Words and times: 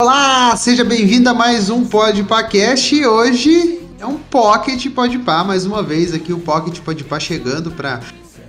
Olá, 0.00 0.56
seja 0.56 0.84
bem-vindo 0.84 1.28
a 1.28 1.34
mais 1.34 1.68
um 1.70 1.84
Podpacast. 1.84 3.04
Hoje 3.04 3.80
é 3.98 4.06
um 4.06 4.16
Pocket 4.16 4.88
Podpah, 4.92 5.42
mais 5.42 5.66
uma 5.66 5.82
vez 5.82 6.14
aqui 6.14 6.32
o 6.32 6.38
Pocket 6.38 6.78
Podpah 6.78 7.18
chegando 7.18 7.72
para 7.72 7.98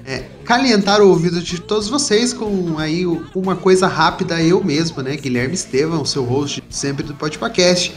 é, 0.06 0.26
calentar 0.46 1.02
o 1.02 1.10
ouvido 1.10 1.42
de 1.42 1.60
todos 1.60 1.90
vocês 1.90 2.34
com 2.34 2.78
aí 2.78 3.04
uma 3.34 3.56
coisa 3.56 3.88
rápida 3.88 4.40
eu 4.44 4.64
mesmo, 4.64 5.02
né, 5.02 5.16
Guilherme 5.16 5.56
Estevam, 5.56 6.06
seu 6.06 6.24
host 6.24 6.64
sempre 6.70 7.02
do 7.02 7.16
Podpacast, 7.16 7.96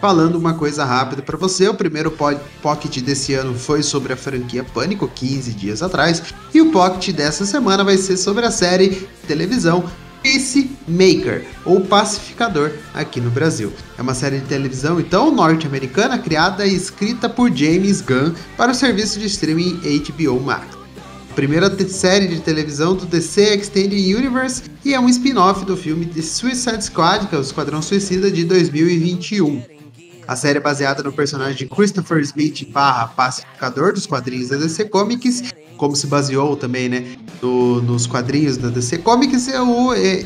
falando 0.00 0.36
uma 0.36 0.54
coisa 0.54 0.84
rápida 0.84 1.20
para 1.20 1.36
você. 1.36 1.66
O 1.66 1.74
primeiro 1.74 2.16
Pocket 2.62 2.98
desse 3.00 3.34
ano 3.34 3.58
foi 3.58 3.82
sobre 3.82 4.12
a 4.12 4.16
franquia 4.16 4.62
Pânico, 4.62 5.10
15 5.12 5.52
dias 5.54 5.82
atrás, 5.82 6.22
e 6.54 6.60
o 6.60 6.70
Pocket 6.70 7.12
dessa 7.12 7.44
semana 7.44 7.82
vai 7.82 7.96
ser 7.96 8.16
sobre 8.16 8.46
a 8.46 8.52
série 8.52 9.08
televisão 9.26 9.82
Peacemaker, 10.24 11.44
ou 11.66 11.82
Pacificador, 11.82 12.72
aqui 12.94 13.20
no 13.20 13.30
Brasil. 13.30 13.70
É 13.98 14.00
uma 14.00 14.14
série 14.14 14.38
de 14.38 14.46
televisão, 14.46 14.98
então, 14.98 15.30
norte-americana, 15.30 16.18
criada 16.18 16.66
e 16.66 16.74
escrita 16.74 17.28
por 17.28 17.54
James 17.54 18.00
Gunn 18.00 18.32
para 18.56 18.72
o 18.72 18.74
serviço 18.74 19.20
de 19.20 19.26
streaming 19.26 19.78
HBO 19.82 20.40
Max. 20.40 20.66
Primeira 21.34 21.68
série 21.88 22.26
de 22.26 22.40
televisão 22.40 22.96
do 22.96 23.04
DC 23.04 23.54
Extended 23.56 24.14
Universe 24.14 24.62
e 24.82 24.94
é 24.94 25.00
um 25.00 25.10
spin-off 25.10 25.66
do 25.66 25.76
filme 25.76 26.06
The 26.06 26.22
Suicide 26.22 26.82
Squad, 26.82 27.26
que 27.26 27.34
é 27.34 27.38
o 27.38 27.42
Esquadrão 27.42 27.82
Suicida 27.82 28.30
de 28.30 28.44
2021. 28.44 29.73
A 30.26 30.36
série 30.36 30.58
é 30.58 30.60
baseada 30.60 31.02
no 31.02 31.12
personagem 31.12 31.56
de 31.56 31.66
Christopher 31.66 32.18
Smith 32.20 32.68
barra 32.70 33.08
pacificador 33.08 33.92
dos 33.92 34.06
quadrinhos 34.06 34.48
da 34.48 34.56
DC 34.56 34.86
Comics 34.86 35.42
como 35.76 35.94
se 35.96 36.06
baseou 36.06 36.56
também, 36.56 36.88
né, 36.88 37.04
no, 37.42 37.82
nos 37.82 38.06
quadrinhos 38.06 38.56
da 38.56 38.68
DC 38.68 38.98
Comics, 38.98 39.48
é 39.48 39.60
o, 39.60 39.92
é, 39.92 40.24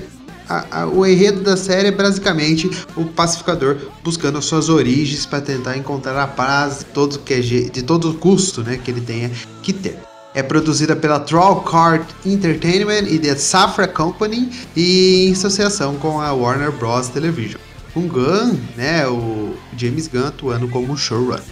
a, 0.48 0.82
a, 0.82 0.86
o 0.86 1.06
enredo 1.06 1.40
da 1.40 1.56
série 1.56 1.88
é 1.88 1.92
basicamente 1.92 2.70
o 2.96 3.04
pacificador 3.04 3.76
buscando 4.02 4.38
as 4.38 4.44
suas 4.44 4.68
origens 4.68 5.26
para 5.26 5.40
tentar 5.40 5.76
encontrar 5.76 6.22
a 6.22 6.26
paz 6.26 6.80
de 6.80 6.84
todo, 6.86 7.18
que 7.20 7.34
é, 7.34 7.40
de 7.40 7.82
todo 7.82 8.14
custo 8.14 8.62
né, 8.62 8.78
que 8.82 8.90
ele 8.90 9.00
tenha 9.00 9.30
que 9.62 9.72
ter. 9.72 9.98
É 10.34 10.42
produzida 10.42 10.94
pela 10.94 11.18
Troll 11.18 11.62
Card 11.62 12.06
Entertainment 12.24 13.08
e 13.08 13.18
The 13.18 13.34
Safra 13.34 13.88
Company 13.88 14.50
e 14.76 15.26
em 15.28 15.32
associação 15.32 15.96
com 15.96 16.20
a 16.20 16.32
Warner 16.32 16.70
Bros. 16.70 17.08
Television. 17.08 17.67
Com 17.98 18.06
Gunn, 18.06 18.56
né, 18.76 19.08
o 19.08 19.56
James 19.76 20.06
Gunn 20.06 20.28
atuando 20.28 20.68
como 20.68 20.96
showrunner. 20.96 21.42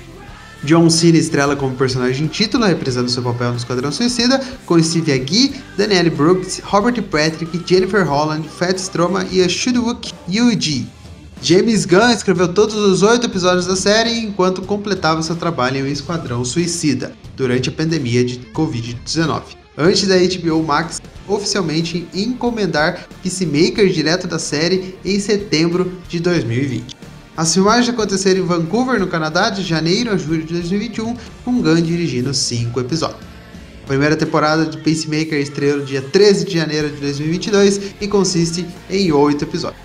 John 0.63 0.89
Cena 0.89 1.19
estrela 1.19 1.57
como 1.57 1.75
personagem 1.75 2.29
título, 2.29 2.65
representando 2.65 3.11
seu 3.11 3.21
papel 3.21 3.51
no 3.51 3.57
Esquadrão 3.57 3.91
Suicida, 3.91 4.41
com 4.65 4.81
Steve 4.81 5.11
Agee, 5.11 5.57
Danielle 5.77 6.09
Brooks, 6.09 6.61
Robert 6.63 7.03
Patrick, 7.03 7.61
Jennifer 7.67 8.09
Holland, 8.09 8.49
Fat 8.49 8.79
Stroma 8.79 9.27
e 9.33 9.43
a 9.43 9.49
Shudwook 9.49 10.13
Yuji. 10.29 10.87
James 11.43 11.85
Gunn 11.85 12.13
escreveu 12.13 12.47
todos 12.55 12.77
os 12.77 13.03
oito 13.03 13.27
episódios 13.27 13.67
da 13.67 13.75
série 13.75 14.21
enquanto 14.21 14.63
completava 14.63 15.23
seu 15.23 15.35
trabalho 15.35 15.85
em 15.85 15.91
Esquadrão 15.91 16.45
Suicida, 16.45 17.13
durante 17.37 17.71
a 17.71 17.73
pandemia 17.73 18.25
de 18.25 18.39
Covid-19. 18.55 19.66
Antes 19.79 20.09
da 20.09 20.17
HBO 20.17 20.63
Max 20.63 21.03
oficialmente 21.29 22.09
encomendar 22.15 23.07
Peacemaker 23.23 23.89
direto 23.89 24.27
da 24.27 24.39
série 24.39 24.97
em 25.05 25.21
setembro 25.21 25.93
de 26.09 26.19
2020. 26.19 26.97
As 27.37 27.53
filmagens 27.53 27.91
aconteceram 27.91 28.41
em 28.41 28.47
Vancouver, 28.47 28.99
no 28.99 29.07
Canadá, 29.07 29.51
de 29.51 29.63
janeiro 29.63 30.11
a 30.11 30.17
julho 30.17 30.45
de 30.45 30.55
2021, 30.55 31.15
com 31.45 31.61
Gunn 31.61 31.83
dirigindo 31.83 32.33
cinco 32.33 32.81
episódios. 32.81 33.21
A 33.85 33.87
primeira 33.87 34.17
temporada 34.17 34.65
de 34.65 34.79
Pacemaker 34.79 35.39
estreou 35.39 35.79
no 35.79 35.85
dia 35.85 36.01
13 36.01 36.47
de 36.47 36.55
janeiro 36.55 36.89
de 36.89 36.97
2022 36.97 37.81
e 38.01 38.09
consiste 38.09 38.67
em 38.89 39.13
oito 39.13 39.45
episódios. 39.45 39.81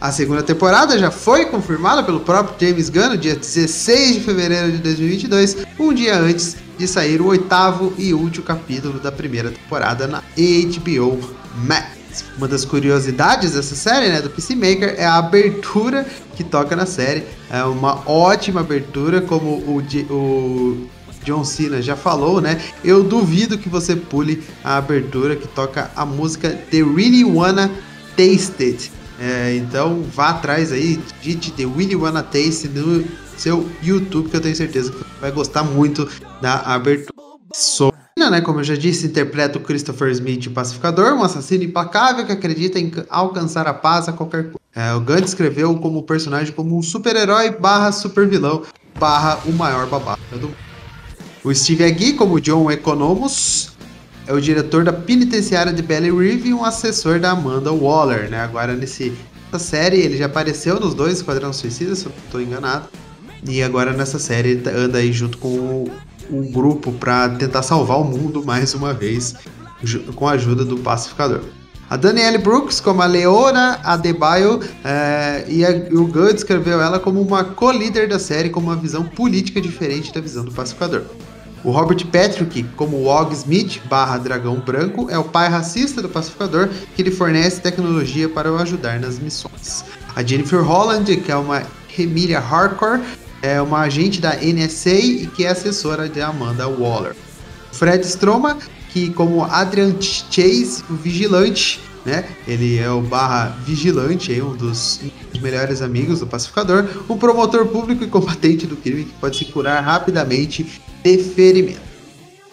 A 0.00 0.10
segunda 0.10 0.42
temporada 0.42 0.98
já 0.98 1.10
foi 1.10 1.44
confirmada 1.44 2.02
pelo 2.02 2.20
próprio 2.20 2.56
James 2.58 2.88
Gunn 2.88 3.10
no 3.10 3.18
dia 3.18 3.36
16 3.36 4.14
de 4.14 4.20
fevereiro 4.20 4.72
de 4.72 4.78
2022, 4.78 5.58
um 5.78 5.92
dia 5.92 6.18
antes 6.18 6.56
de 6.78 6.88
sair 6.88 7.20
o 7.20 7.26
oitavo 7.26 7.92
e 7.98 8.14
último 8.14 8.46
capítulo 8.46 8.98
da 8.98 9.12
primeira 9.12 9.50
temporada 9.50 10.06
na 10.06 10.22
HBO 10.22 11.20
Max. 11.66 12.24
Uma 12.38 12.48
das 12.48 12.64
curiosidades 12.64 13.52
dessa 13.52 13.74
série, 13.74 14.08
né, 14.08 14.22
do 14.22 14.30
Peacemaker, 14.30 14.94
é 14.96 15.04
a 15.04 15.18
abertura 15.18 16.06
que 16.34 16.42
toca 16.42 16.74
na 16.74 16.86
série. 16.86 17.24
É 17.50 17.62
uma 17.64 18.02
ótima 18.08 18.60
abertura, 18.60 19.20
como 19.20 19.50
o, 19.50 19.82
o 20.10 20.88
John 21.24 21.44
Cena 21.44 21.82
já 21.82 21.94
falou, 21.94 22.40
né? 22.40 22.58
Eu 22.82 23.04
duvido 23.04 23.58
que 23.58 23.68
você 23.68 23.94
pule 23.94 24.42
a 24.64 24.78
abertura 24.78 25.36
que 25.36 25.46
toca 25.46 25.90
a 25.94 26.06
música 26.06 26.48
The 26.48 26.78
Really 26.78 27.22
Wanna 27.22 27.70
Taste 28.16 28.64
It. 28.64 29.00
É, 29.20 29.54
então 29.56 30.02
vá 30.02 30.30
atrás 30.30 30.72
aí, 30.72 30.98
digite 31.20 31.52
The 31.52 31.64
Really 31.64 31.94
Wanna 31.94 32.22
Taste 32.22 32.68
no 32.68 33.04
seu 33.36 33.68
YouTube, 33.82 34.30
que 34.30 34.36
eu 34.36 34.40
tenho 34.40 34.56
certeza 34.56 34.90
que 34.90 35.04
vai 35.20 35.30
gostar 35.30 35.62
muito 35.62 36.08
da 36.40 36.60
abertura. 36.60 37.12
So 37.52 37.90
né, 38.30 38.40
como 38.40 38.60
eu 38.60 38.64
já 38.64 38.76
disse, 38.76 39.06
interpreta 39.06 39.58
o 39.58 39.60
Christopher 39.60 40.10
Smith, 40.10 40.50
pacificador, 40.50 41.14
um 41.14 41.22
assassino 41.22 41.64
implacável 41.64 42.24
que 42.24 42.32
acredita 42.32 42.78
em 42.78 42.92
alcançar 43.08 43.66
a 43.66 43.74
paz 43.74 44.08
a 44.08 44.12
qualquer 44.12 44.44
custo. 44.44 44.60
É, 44.74 44.92
o 44.94 45.00
Gunn 45.00 45.20
descreveu 45.20 45.74
como 45.78 46.02
personagem 46.02 46.52
como 46.52 46.78
um 46.78 46.82
super-herói 46.82 47.50
barra 47.50 47.90
super-vilão 47.90 48.62
barra 48.98 49.40
o 49.46 49.52
maior 49.52 49.86
babaca 49.88 50.20
do 50.32 50.48
mundo. 50.48 50.56
O 51.42 51.54
Steve 51.54 51.84
Agee, 51.84 52.12
como 52.12 52.40
John 52.40 52.70
Economos, 52.70 53.72
é 54.26 54.32
o 54.32 54.40
diretor 54.40 54.84
da 54.84 54.92
penitenciária 54.92 55.72
de 55.72 55.82
Belly 55.82 56.10
Reeve 56.10 56.50
e 56.50 56.54
um 56.54 56.64
assessor 56.64 57.18
da 57.18 57.30
Amanda 57.30 57.72
Waller, 57.72 58.30
né? 58.30 58.40
Agora 58.40 58.74
nesse, 58.74 59.12
nessa 59.52 59.64
série 59.64 59.98
ele 59.98 60.16
já 60.16 60.26
apareceu 60.26 60.78
nos 60.78 60.94
dois 60.94 61.18
Esquadrão 61.18 61.52
Suicida, 61.52 61.94
se 61.94 62.06
eu 62.06 62.12
não 62.12 62.24
estou 62.24 62.40
enganado. 62.40 62.88
E 63.48 63.62
agora 63.62 63.92
nessa 63.92 64.18
série 64.18 64.50
ele 64.50 64.68
anda 64.68 64.98
aí 64.98 65.12
junto 65.12 65.38
com 65.38 65.88
um 66.30 66.50
grupo 66.52 66.92
para 66.92 67.28
tentar 67.30 67.62
salvar 67.62 67.98
o 67.98 68.04
mundo 68.04 68.44
mais 68.44 68.74
uma 68.74 68.92
vez 68.92 69.34
com 70.14 70.28
a 70.28 70.32
ajuda 70.32 70.64
do 70.64 70.78
pacificador. 70.78 71.40
A 71.88 71.96
Danielle 71.96 72.38
Brooks 72.38 72.78
como 72.78 73.02
a 73.02 73.06
Leona 73.06 73.80
Adebayo 73.82 74.60
é, 74.84 75.44
e, 75.48 75.64
a, 75.64 75.70
e 75.72 75.96
o 75.96 76.06
Gunn 76.06 76.32
descreveu 76.32 76.80
ela 76.80 77.00
como 77.00 77.20
uma 77.20 77.42
co-líder 77.42 78.08
da 78.08 78.18
série 78.18 78.48
com 78.48 78.60
uma 78.60 78.76
visão 78.76 79.04
política 79.04 79.60
diferente 79.60 80.14
da 80.14 80.20
visão 80.20 80.44
do 80.44 80.52
pacificador. 80.52 81.02
O 81.62 81.70
Robert 81.70 82.06
Patrick, 82.06 82.62
como 82.74 83.04
Og 83.04 83.32
Smith 83.34 83.82
barra 83.84 84.16
Dragão 84.16 84.56
Branco, 84.60 85.10
é 85.10 85.18
o 85.18 85.24
pai 85.24 85.48
racista 85.48 86.00
do 86.00 86.08
pacificador 86.08 86.70
que 86.96 87.02
lhe 87.02 87.10
fornece 87.10 87.60
tecnologia 87.60 88.30
para 88.30 88.50
o 88.50 88.56
ajudar 88.56 88.98
nas 88.98 89.18
missões. 89.18 89.84
A 90.16 90.22
Jennifer 90.22 90.62
Holland, 90.62 91.16
que 91.18 91.30
é 91.30 91.36
uma 91.36 91.62
Emilia 91.98 92.40
Hardcore, 92.40 93.00
é 93.42 93.60
uma 93.60 93.80
agente 93.80 94.22
da 94.22 94.36
NSA 94.36 94.90
e 94.90 95.26
que 95.26 95.44
é 95.44 95.50
assessora 95.50 96.08
de 96.08 96.22
Amanda 96.22 96.66
Waller. 96.66 97.14
Fred 97.72 98.06
Stroma, 98.06 98.56
que 98.90 99.10
como 99.10 99.44
Adrian 99.44 99.94
Chase, 100.00 100.82
o 100.88 100.94
vigilante, 100.94 101.80
né? 102.06 102.24
Ele 102.48 102.78
é 102.78 102.90
o 102.90 103.02
barra 103.02 103.54
vigilante, 103.66 104.34
é 104.34 104.42
um 104.42 104.56
dos 104.56 105.00
melhores 105.42 105.82
amigos 105.82 106.20
do 106.20 106.26
pacificador, 106.26 106.86
um 107.08 107.18
promotor 107.18 107.66
público 107.66 108.02
e 108.02 108.06
combatente 108.06 108.66
do 108.66 108.76
crime 108.76 109.04
que 109.04 109.12
pode 109.20 109.36
se 109.36 109.44
curar 109.44 109.82
rapidamente 109.84 110.80
de 111.02 111.18
ferimento. 111.18 111.80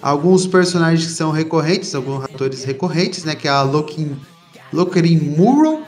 Alguns 0.01 0.45
personagens 0.45 1.05
que 1.05 1.13
são 1.13 1.31
recorrentes, 1.31 1.93
alguns 1.95 2.23
atores 2.23 2.63
recorrentes, 2.63 3.23
né? 3.23 3.35
Que 3.35 3.47
é 3.47 3.51
a 3.51 3.63
Lokin, 3.63 4.15
Lokin 4.71 5.17
Murrow, 5.37 5.81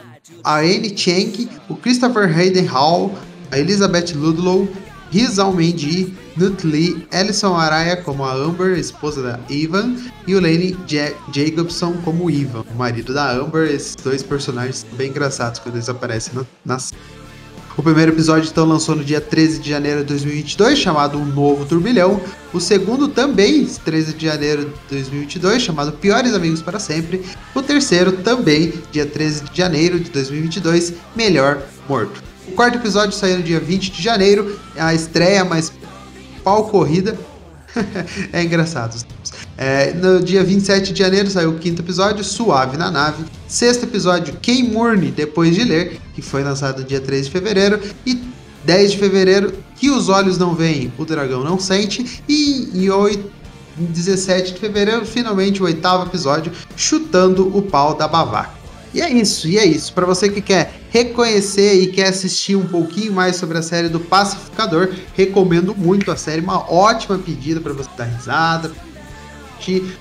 a 0.43 0.57
Anne 0.57 0.97
Chang, 0.97 1.49
o 1.69 1.75
Christopher 1.75 2.27
Hayden 2.35 2.65
Hall, 2.65 3.13
a 3.51 3.59
Elizabeth 3.59 4.13
Ludlow 4.15 4.67
Riz 5.11 5.39
Almendi, 5.39 6.13
Nut 6.37 6.65
Lee, 6.65 7.07
Alison 7.11 7.55
Araya 7.55 7.97
como 7.97 8.23
a 8.23 8.33
Amber, 8.33 8.77
esposa 8.77 9.23
da 9.23 9.39
Ivan, 9.49 9.95
e 10.27 10.35
o 10.35 10.39
Lane 10.39 10.77
Jacobson 11.33 11.93
como 12.03 12.29
Ivan, 12.29 12.63
o 12.71 12.75
marido 12.75 13.13
da 13.13 13.31
Amber. 13.31 13.73
Esses 13.73 13.95
dois 13.95 14.21
personagens 14.21 14.85
são 14.87 14.97
bem 14.97 15.09
engraçados 15.09 15.59
quando 15.59 15.75
eles 15.75 15.89
aparecem 15.89 16.35
no, 16.35 16.47
na 16.63 16.77
O 17.79 17.81
primeiro 17.81 18.11
episódio 18.11 18.49
então 18.49 18.65
lançou 18.65 18.93
no 18.93 19.05
dia 19.05 19.21
13 19.21 19.59
de 19.59 19.69
janeiro 19.69 20.01
de 20.01 20.07
2022, 20.07 20.77
chamado 20.77 21.17
Um 21.17 21.23
Novo 21.23 21.65
Turbilhão. 21.65 22.19
O 22.51 22.59
segundo 22.59 23.07
também, 23.07 23.65
13 23.65 24.15
de 24.15 24.25
janeiro 24.25 24.65
de 24.65 24.97
2022, 24.97 25.61
chamado 25.61 25.93
Piores 25.93 26.33
Amigos 26.33 26.61
para 26.61 26.77
Sempre. 26.77 27.23
O 27.55 27.61
terceiro 27.61 28.11
também, 28.17 28.73
dia 28.91 29.05
13 29.05 29.45
de 29.45 29.57
janeiro 29.57 29.97
de 29.97 30.09
2022, 30.09 30.95
Melhor 31.15 31.61
Morto. 31.87 32.21
O 32.49 32.51
quarto 32.51 32.77
episódio 32.77 33.13
saiu 33.13 33.37
no 33.37 33.43
dia 33.43 33.61
20 33.61 33.93
de 33.93 34.03
janeiro, 34.03 34.59
a 34.77 34.93
estreia 34.93 35.45
mais 35.45 35.71
pau 36.43 36.67
corrida. 36.67 37.17
é 38.33 38.43
engraçado. 38.43 39.03
É, 39.57 39.93
no 39.93 40.23
dia 40.23 40.43
27 40.43 40.93
de 40.93 40.99
janeiro 40.99 41.29
saiu 41.29 41.51
o 41.51 41.59
quinto 41.59 41.81
episódio, 41.81 42.23
Suave 42.23 42.77
na 42.77 42.89
Nave. 42.89 43.25
Sexto 43.47 43.83
episódio, 43.83 44.37
Quem 44.41 44.63
Murne 44.63 45.11
Depois 45.11 45.55
de 45.55 45.63
Ler, 45.63 45.99
que 46.13 46.21
foi 46.21 46.43
lançado 46.43 46.83
dia 46.83 46.99
3 46.99 47.25
de 47.25 47.31
fevereiro. 47.31 47.79
E 48.05 48.21
10 48.65 48.91
de 48.91 48.97
fevereiro, 48.97 49.53
Que 49.75 49.89
os 49.89 50.09
Olhos 50.09 50.37
Não 50.37 50.53
Veem, 50.53 50.91
O 50.97 51.05
Dragão 51.05 51.43
Não 51.43 51.59
Sente. 51.59 52.21
E 52.27 52.69
em 52.73 52.89
8, 52.89 53.31
17 53.77 54.53
de 54.53 54.59
fevereiro, 54.59 55.05
finalmente 55.05 55.61
o 55.61 55.65
oitavo 55.65 56.05
episódio, 56.05 56.51
Chutando 56.75 57.55
o 57.55 57.61
Pau 57.61 57.95
da 57.95 58.07
Bavaca. 58.07 58.59
E 58.93 59.01
é 59.01 59.09
isso, 59.09 59.47
e 59.47 59.57
é 59.57 59.65
isso. 59.65 59.93
Para 59.93 60.05
você 60.05 60.29
que 60.29 60.41
quer 60.41 60.78
reconhecer 60.89 61.81
e 61.81 61.87
quer 61.87 62.09
assistir 62.09 62.55
um 62.55 62.65
pouquinho 62.65 63.13
mais 63.13 63.35
sobre 63.35 63.57
a 63.57 63.61
série 63.61 63.89
do 63.89 63.99
Pacificador, 63.99 64.93
recomendo 65.13 65.75
muito 65.75 66.11
a 66.11 66.15
série, 66.15 66.41
uma 66.41 66.71
ótima 66.71 67.17
pedida 67.17 67.61
para 67.61 67.73
você 67.73 67.89
dar 67.97 68.05
risada, 68.05 68.71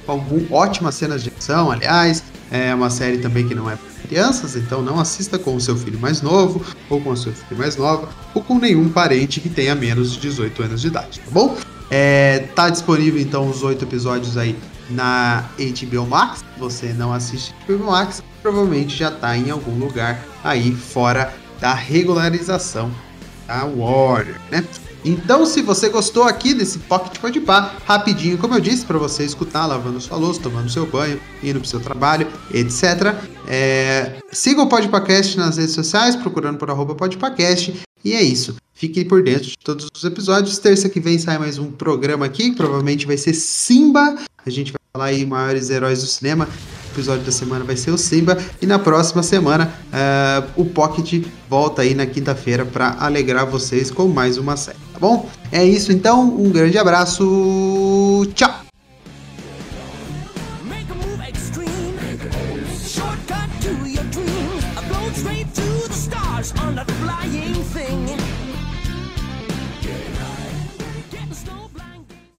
com 0.07 0.47
ótimas 0.51 0.95
cenas 0.95 1.23
de 1.23 1.33
ação, 1.37 1.71
aliás. 1.71 2.23
É 2.51 2.75
uma 2.75 2.89
série 2.89 3.19
também 3.19 3.47
que 3.47 3.55
não 3.55 3.71
é 3.71 3.77
para 3.77 4.09
crianças, 4.09 4.57
então 4.57 4.81
não 4.81 4.99
assista 4.99 5.39
com 5.39 5.55
o 5.55 5.61
seu 5.61 5.77
filho 5.77 5.99
mais 5.99 6.23
novo, 6.23 6.65
ou 6.89 6.99
com 6.99 7.13
a 7.13 7.17
sua 7.17 7.33
filha 7.33 7.59
mais 7.59 7.77
nova, 7.77 8.09
ou 8.33 8.43
com 8.43 8.59
nenhum 8.59 8.89
parente 8.89 9.39
que 9.39 9.51
tenha 9.51 9.75
menos 9.75 10.13
de 10.13 10.21
18 10.21 10.63
anos 10.63 10.81
de 10.81 10.87
idade, 10.87 11.21
tá 11.21 11.31
bom? 11.31 11.57
É, 11.91 12.49
tá 12.55 12.71
disponível 12.71 13.21
então 13.21 13.49
os 13.49 13.63
oito 13.63 13.85
episódios 13.85 14.37
aí 14.39 14.57
na 14.91 15.45
HBO 15.59 16.07
Max. 16.07 16.45
Você 16.59 16.93
não 16.93 17.13
assiste 17.13 17.55
HBO 17.67 17.85
Max, 17.91 18.23
provavelmente 18.49 18.97
já 18.97 19.11
está 19.11 19.37
em 19.37 19.51
algum 19.51 19.79
lugar 19.79 20.25
aí 20.43 20.73
fora 20.73 21.35
da 21.61 21.75
regularização 21.75 22.91
da 23.47 23.65
Warner, 23.65 24.37
né? 24.51 24.65
Então, 25.05 25.47
se 25.47 25.63
você 25.63 25.89
gostou 25.89 26.25
aqui 26.25 26.55
desse 26.55 26.79
Pocket 26.81 27.21
Podpah, 27.21 27.75
rapidinho, 27.85 28.37
como 28.39 28.55
eu 28.55 28.61
disse, 28.61 28.85
para 28.85 28.99
você 28.99 29.23
escutar 29.25 29.67
lavando 29.67 30.01
sua 30.01 30.17
louça, 30.17 30.41
tomando 30.41 30.71
seu 30.71 30.87
banho, 30.87 31.21
indo 31.43 31.61
pro 31.61 31.69
seu 31.69 31.79
trabalho, 31.79 32.27
etc. 32.53 33.15
É... 33.47 34.17
Siga 34.33 34.63
o 34.63 34.69
Podpahcast 34.69 35.37
nas 35.37 35.57
redes 35.57 35.75
sociais, 35.75 36.17
procurando 36.17 36.59
por 36.59 36.71
arroba 36.71 36.95
Podpahcast. 36.95 37.75
E 38.05 38.13
é 38.13 38.23
isso. 38.23 38.57
Fique 38.75 39.05
por 39.05 39.23
dentro 39.23 39.49
de 39.49 39.59
todos 39.59 39.89
os 39.95 40.05
episódios. 40.05 40.59
Terça 40.59 40.89
que 40.89 41.01
vem 41.01 41.19
sai 41.19 41.39
mais 41.39 41.59
um 41.59 41.71
programa 41.71 42.27
aqui, 42.27 42.51
que 42.51 42.57
provavelmente 42.57 43.07
vai 43.07 43.17
ser 43.17 43.35
Simba. 43.35 44.17
A 44.45 44.51
gente 44.51 44.73
vai 44.73 44.81
falar 44.93 45.05
aí 45.07 45.25
maiores 45.25 45.71
heróis 45.71 46.01
do 46.01 46.07
cinema 46.07 46.49
episódio 46.99 47.25
da 47.25 47.31
semana 47.31 47.65
vai 47.65 47.77
ser 47.77 47.93
o 47.93 47.99
Simba. 47.99 48.37
E 48.61 48.67
na 48.67 48.79
próxima 48.79 49.23
semana, 49.23 49.73
uh, 49.87 50.51
o 50.61 50.65
Pocket 50.65 51.25
volta 51.49 51.83
aí 51.83 51.95
na 51.95 52.07
quinta-feira 52.07 52.65
para 52.65 52.97
alegrar 52.99 53.47
vocês 53.47 53.91
com 53.91 54.09
mais 54.09 54.37
uma 54.37 54.57
série, 54.57 54.79
tá 54.93 54.99
bom? 54.99 55.29
É 55.53 55.65
isso 55.65 55.93
então, 55.93 56.23
um 56.23 56.51
grande 56.51 56.77
abraço, 56.77 58.29
tchau! 58.35 58.67
flying 67.01 67.63
thing. 67.75 68.48